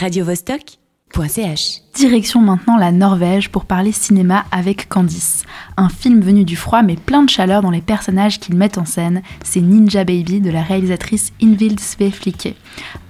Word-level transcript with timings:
radiovostok.ch. 0.00 1.82
Direction 1.94 2.40
maintenant 2.40 2.78
la 2.78 2.90
Norvège 2.90 3.50
pour 3.50 3.66
parler 3.66 3.92
cinéma 3.92 4.46
avec 4.50 4.88
Candice. 4.88 5.42
Un 5.76 5.90
film 5.90 6.22
venu 6.22 6.44
du 6.44 6.56
froid 6.56 6.82
mais 6.82 6.96
plein 6.96 7.22
de 7.22 7.28
chaleur 7.28 7.60
dans 7.60 7.70
les 7.70 7.82
personnages 7.82 8.40
qu'il 8.40 8.56
met 8.56 8.78
en 8.78 8.86
scène, 8.86 9.20
c'est 9.44 9.60
Ninja 9.60 10.04
Baby 10.04 10.40
de 10.40 10.50
la 10.50 10.62
réalisatrice 10.62 11.32
Invild 11.42 11.78
Sveflike. 11.78 12.56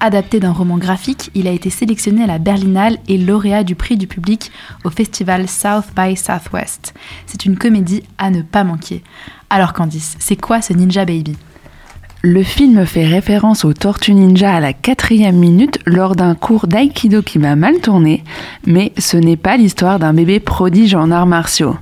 Adapté 0.01 0.41
d'un 0.41 0.51
roman 0.51 0.79
graphique, 0.79 1.31
il 1.35 1.47
a 1.47 1.53
été 1.53 1.71
sélectionné 1.71 2.25
à 2.25 2.27
la 2.27 2.39
Berlinale 2.39 2.99
et 3.07 3.19
lauréat 3.19 3.63
du 3.63 3.77
prix 3.77 3.97
du 3.97 4.09
public 4.09 4.51
au 4.83 4.91
festival 4.91 5.49
South 5.49 5.87
by 5.95 6.17
Southwest. 6.17 6.93
C'est 7.27 7.45
une 7.45 7.57
comédie 7.57 8.03
à 8.19 8.31
ne 8.31 8.43
pas 8.43 8.65
manquer. 8.65 9.05
Alors 9.49 9.75
Candice, 9.75 10.17
c'est 10.19 10.41
quoi 10.41 10.61
ce 10.61 10.73
Ninja 10.73 11.05
Baby? 11.05 11.37
Le 12.23 12.43
film 12.43 12.85
fait 12.85 13.07
référence 13.07 13.65
aux 13.65 13.73
Tortues 13.73 14.13
Ninja 14.13 14.55
à 14.55 14.61
la 14.61 14.75
quatrième 14.75 15.37
minute 15.37 15.79
lors 15.87 16.17
d'un 16.17 16.35
cours 16.35 16.67
d'aïkido 16.67 17.23
qui 17.23 17.39
m'a 17.39 17.57
mal 17.57 17.81
tourné, 17.81 18.25
mais 18.67 18.93
ce 18.99 19.17
n'est 19.17 19.39
pas 19.39 19.57
l'histoire 19.57 19.99
d'un 19.99 20.13
bébé 20.13 20.39
prodige 20.39 20.95
en 20.95 21.11
arts 21.11 21.27
martiaux. 21.27 21.77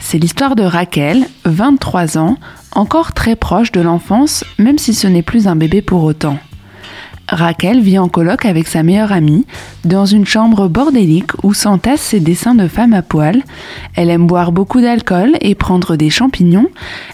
C'est 0.00 0.18
l'histoire 0.18 0.56
de 0.56 0.64
Raquel, 0.64 1.26
23 1.44 2.18
ans, 2.18 2.36
encore 2.72 3.12
très 3.12 3.36
proche 3.36 3.70
de 3.70 3.80
l'enfance, 3.80 4.44
même 4.58 4.78
si 4.78 4.94
ce 4.94 5.06
n'est 5.06 5.22
plus 5.22 5.46
un 5.46 5.56
bébé 5.56 5.80
pour 5.80 6.02
autant. 6.02 6.38
Raquel 7.28 7.80
vit 7.80 7.98
en 7.98 8.08
coloc 8.08 8.46
avec 8.46 8.68
sa 8.68 8.82
meilleure 8.82 9.12
amie, 9.12 9.46
dans 9.84 10.06
une 10.06 10.26
chambre 10.26 10.68
bordélique 10.68 11.32
où 11.42 11.52
s'entassent 11.52 12.00
ses 12.00 12.20
dessins 12.20 12.54
de 12.54 12.68
femmes 12.68 12.94
à 12.94 13.02
poil. 13.02 13.42
Elle 13.94 14.08
aime 14.08 14.26
boire 14.26 14.50
beaucoup 14.50 14.80
d'alcool 14.80 15.36
et 15.42 15.54
prendre 15.54 15.96
des 15.96 16.08
champignons. 16.08 16.68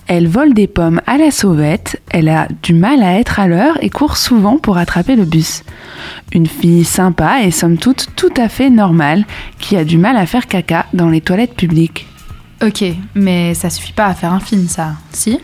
Elle 0.06 0.28
vole 0.28 0.54
des 0.54 0.68
pommes 0.68 1.00
à 1.06 1.18
la 1.18 1.30
sauvette. 1.30 2.00
Elle 2.10 2.28
a 2.28 2.46
du 2.62 2.74
mal 2.74 3.02
à 3.02 3.18
être 3.18 3.40
à 3.40 3.48
l'heure 3.48 3.76
et 3.82 3.90
court 3.90 4.16
souvent 4.16 4.58
pour 4.58 4.78
attraper 4.78 5.16
le 5.16 5.24
bus. 5.24 5.64
Une 6.32 6.46
fille 6.46 6.84
sympa 6.84 7.42
et 7.42 7.50
somme 7.50 7.78
toute 7.78 8.08
tout 8.14 8.32
à 8.36 8.48
fait 8.48 8.70
normale 8.70 9.24
qui 9.58 9.76
a 9.76 9.84
du 9.84 9.98
mal 9.98 10.16
à 10.16 10.26
faire 10.26 10.46
caca 10.46 10.86
dans 10.94 11.08
les 11.08 11.20
toilettes 11.20 11.54
publiques. 11.54 12.06
Ok, 12.62 12.84
mais 13.14 13.54
ça 13.54 13.68
suffit 13.68 13.92
pas 13.92 14.06
à 14.06 14.14
faire 14.14 14.32
un 14.32 14.40
film, 14.40 14.68
ça, 14.68 14.92
si? 15.10 15.40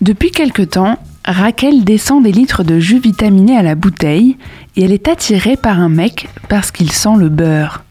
Depuis 0.00 0.30
quelque 0.30 0.62
temps, 0.62 0.98
Raquel 1.26 1.82
descend 1.82 2.22
des 2.22 2.30
litres 2.30 2.62
de 2.62 2.78
jus 2.78 3.00
vitaminé 3.00 3.56
à 3.56 3.62
la 3.62 3.74
bouteille 3.74 4.36
et 4.76 4.84
elle 4.84 4.92
est 4.92 5.08
attirée 5.08 5.56
par 5.56 5.80
un 5.80 5.88
mec 5.88 6.28
parce 6.48 6.70
qu'il 6.70 6.92
sent 6.92 7.16
le 7.18 7.28
beurre. 7.28 7.82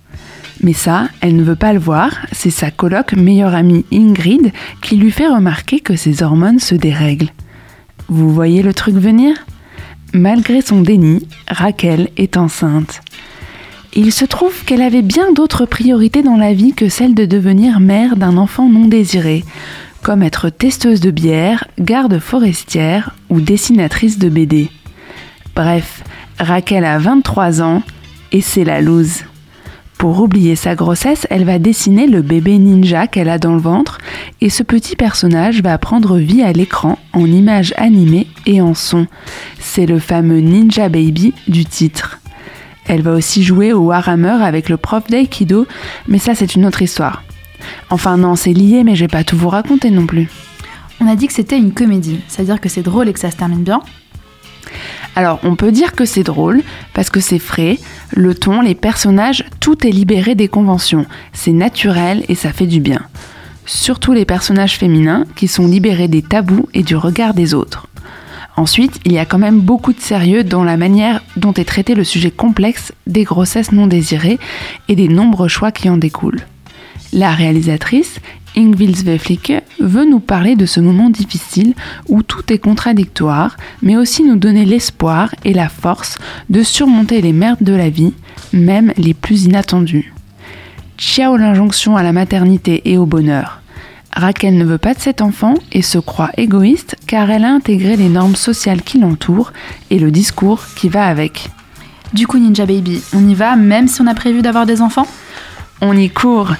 Mais 0.63 0.71
ça, 0.71 1.09
elle 1.19 1.35
ne 1.35 1.43
veut 1.43 1.57
pas 1.57 1.73
le 1.73 1.79
voir, 1.79 2.11
c'est 2.31 2.49
sa 2.49 2.71
coloc 2.71 3.11
meilleure 3.11 3.53
amie 3.53 3.83
Ingrid 3.91 4.53
qui 4.81 4.95
lui 4.95 5.11
fait 5.11 5.27
remarquer 5.27 5.81
que 5.81 5.97
ses 5.97 6.23
hormones 6.23 6.59
se 6.59 6.75
dérèglent. 6.75 7.33
Vous 8.07 8.29
voyez 8.33 8.63
le 8.63 8.73
truc 8.73 8.95
venir? 8.95 9.35
Malgré 10.13 10.61
son 10.61 10.79
déni, 10.79 11.27
Raquel 11.49 12.07
est 12.15 12.37
enceinte. 12.37 13.01
Il 13.95 14.13
se 14.13 14.23
trouve 14.23 14.63
qu'elle 14.63 14.81
avait 14.81 15.01
bien 15.01 15.33
d'autres 15.33 15.65
priorités 15.65 16.23
dans 16.23 16.37
la 16.37 16.53
vie 16.53 16.73
que 16.73 16.87
celle 16.87 17.15
de 17.15 17.25
devenir 17.25 17.81
mère 17.81 18.15
d'un 18.15 18.37
enfant 18.37 18.69
non 18.69 18.87
désiré, 18.87 19.43
comme 20.05 20.21
être 20.21 20.51
testeuse 20.51 20.99
de 20.99 21.09
bière, 21.09 21.65
garde 21.79 22.19
forestière 22.19 23.15
ou 23.29 23.41
dessinatrice 23.41 24.19
de 24.19 24.29
BD. 24.29 24.69
Bref, 25.55 26.03
Raquel 26.37 26.85
a 26.85 26.99
23 26.99 27.63
ans 27.63 27.81
et 28.31 28.41
c'est 28.41 28.65
la 28.65 28.81
loose. 28.81 29.23
Pour 29.97 30.21
oublier 30.21 30.55
sa 30.55 30.75
grossesse, 30.75 31.25
elle 31.31 31.43
va 31.43 31.57
dessiner 31.57 32.05
le 32.05 32.21
bébé 32.21 32.59
ninja 32.59 33.07
qu'elle 33.07 33.29
a 33.29 33.39
dans 33.39 33.55
le 33.55 33.59
ventre 33.59 33.97
et 34.41 34.51
ce 34.51 34.61
petit 34.61 34.95
personnage 34.95 35.63
va 35.63 35.75
prendre 35.79 36.17
vie 36.17 36.43
à 36.43 36.53
l'écran 36.53 36.99
en 37.13 37.25
images 37.25 37.73
animées 37.75 38.27
et 38.45 38.61
en 38.61 38.75
son. 38.75 39.07
C'est 39.59 39.87
le 39.87 39.97
fameux 39.97 40.39
Ninja 40.39 40.87
Baby 40.87 41.33
du 41.47 41.65
titre. 41.65 42.19
Elle 42.85 43.01
va 43.01 43.13
aussi 43.13 43.41
jouer 43.41 43.73
au 43.73 43.85
Warhammer 43.85 44.43
avec 44.43 44.69
le 44.69 44.77
prof 44.77 45.07
d'Aikido, 45.07 45.65
mais 46.07 46.19
ça 46.19 46.35
c'est 46.35 46.53
une 46.53 46.67
autre 46.67 46.83
histoire. 46.83 47.23
Enfin 47.89 48.17
non, 48.17 48.35
c'est 48.35 48.53
lié, 48.53 48.83
mais 48.83 48.95
je 48.95 49.01
vais 49.01 49.09
pas 49.09 49.23
tout 49.23 49.37
vous 49.37 49.49
raconter 49.49 49.91
non 49.91 50.05
plus. 50.05 50.29
On 51.01 51.07
a 51.07 51.15
dit 51.15 51.27
que 51.27 51.33
c'était 51.33 51.57
une 51.57 51.73
comédie, 51.73 52.21
c'est-à-dire 52.27 52.61
que 52.61 52.69
c'est 52.69 52.81
drôle 52.81 53.09
et 53.09 53.13
que 53.13 53.19
ça 53.19 53.31
se 53.31 53.37
termine 53.37 53.63
bien 53.63 53.81
alors, 55.17 55.39
on 55.43 55.55
peut 55.55 55.71
dire 55.71 55.93
que 55.93 56.03
c'est 56.03 56.23
drôle 56.23 56.61
parce 56.93 57.09
que 57.09 57.21
c'est 57.21 57.39
frais, 57.39 57.79
le 58.11 58.35
ton, 58.35 58.59
les 58.59 58.75
personnages, 58.75 59.45
tout 59.61 59.87
est 59.87 59.91
libéré 59.91 60.35
des 60.35 60.49
conventions. 60.49 61.05
C'est 61.31 61.53
naturel 61.53 62.25
et 62.27 62.35
ça 62.35 62.51
fait 62.51 62.67
du 62.67 62.81
bien. 62.81 63.01
Surtout 63.65 64.11
les 64.11 64.25
personnages 64.25 64.77
féminins 64.77 65.25
qui 65.35 65.47
sont 65.47 65.67
libérés 65.67 66.09
des 66.09 66.21
tabous 66.21 66.67
et 66.73 66.83
du 66.83 66.97
regard 66.97 67.33
des 67.33 67.53
autres. 67.53 67.87
Ensuite, 68.57 68.99
il 69.05 69.13
y 69.13 69.17
a 69.17 69.25
quand 69.25 69.37
même 69.37 69.59
beaucoup 69.59 69.93
de 69.93 69.99
sérieux 69.99 70.43
dans 70.43 70.63
la 70.63 70.77
manière 70.77 71.21
dont 71.35 71.53
est 71.53 71.65
traité 71.65 71.95
le 71.95 72.03
sujet 72.03 72.31
complexe 72.31 72.93
des 73.07 73.23
grossesses 73.23 73.71
non 73.71 73.87
désirées 73.87 74.39
et 74.87 74.95
des 74.95 75.07
nombreux 75.07 75.49
choix 75.49 75.71
qui 75.71 75.89
en 75.89 75.97
découlent. 75.97 76.45
La 77.15 77.31
réalisatrice, 77.31 78.19
Ingvild 78.57 78.97
Sveflicke, 78.97 79.63
veut 79.79 80.03
nous 80.03 80.19
parler 80.19 80.57
de 80.57 80.65
ce 80.65 80.81
moment 80.81 81.09
difficile 81.09 81.73
où 82.09 82.23
tout 82.23 82.51
est 82.51 82.57
contradictoire, 82.57 83.55
mais 83.81 83.95
aussi 83.95 84.21
nous 84.21 84.35
donner 84.35 84.65
l'espoir 84.65 85.33
et 85.45 85.53
la 85.53 85.69
force 85.69 86.17
de 86.49 86.61
surmonter 86.61 87.21
les 87.21 87.31
merdes 87.31 87.63
de 87.63 87.71
la 87.71 87.89
vie, 87.89 88.11
même 88.51 88.91
les 88.97 89.13
plus 89.13 89.45
inattendues. 89.45 90.13
Ciao 90.97 91.37
l'injonction 91.37 91.95
à 91.95 92.03
la 92.03 92.11
maternité 92.11 92.81
et 92.83 92.97
au 92.97 93.05
bonheur. 93.05 93.61
Raquel 94.11 94.57
ne 94.57 94.65
veut 94.65 94.77
pas 94.77 94.93
de 94.93 94.99
cet 94.99 95.21
enfant 95.21 95.53
et 95.71 95.83
se 95.83 95.99
croit 95.99 96.31
égoïste 96.35 96.97
car 97.07 97.31
elle 97.31 97.45
a 97.45 97.53
intégré 97.53 97.95
les 97.95 98.09
normes 98.09 98.35
sociales 98.35 98.81
qui 98.81 98.99
l'entourent 98.99 99.53
et 99.89 99.99
le 99.99 100.11
discours 100.11 100.65
qui 100.75 100.89
va 100.89 101.05
avec. 101.05 101.49
Du 102.11 102.27
coup, 102.27 102.39
Ninja 102.39 102.65
Baby, 102.65 103.01
on 103.13 103.25
y 103.25 103.35
va 103.35 103.55
même 103.55 103.87
si 103.87 104.01
on 104.01 104.07
a 104.07 104.15
prévu 104.15 104.41
d'avoir 104.41 104.65
des 104.65 104.81
enfants? 104.81 105.07
On 105.79 105.95
y 105.95 106.09
court 106.09 106.51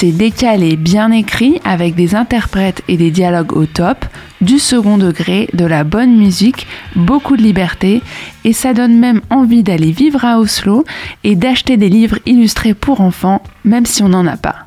c'est 0.00 0.12
décalé, 0.12 0.76
bien 0.76 1.12
écrit, 1.12 1.60
avec 1.62 1.94
des 1.94 2.14
interprètes 2.14 2.82
et 2.88 2.96
des 2.96 3.10
dialogues 3.10 3.54
au 3.54 3.66
top, 3.66 4.06
du 4.40 4.58
second 4.58 4.96
degré, 4.96 5.50
de 5.52 5.66
la 5.66 5.84
bonne 5.84 6.16
musique, 6.16 6.66
beaucoup 6.96 7.36
de 7.36 7.42
liberté, 7.42 8.00
et 8.44 8.54
ça 8.54 8.72
donne 8.72 8.98
même 8.98 9.20
envie 9.28 9.62
d'aller 9.62 9.90
vivre 9.90 10.24
à 10.24 10.38
Oslo 10.38 10.86
et 11.22 11.36
d'acheter 11.36 11.76
des 11.76 11.90
livres 11.90 12.18
illustrés 12.24 12.72
pour 12.72 13.02
enfants, 13.02 13.42
même 13.64 13.84
si 13.84 14.02
on 14.02 14.08
n'en 14.08 14.26
a 14.26 14.38
pas. 14.38 14.64